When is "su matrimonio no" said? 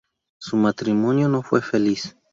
0.39-1.43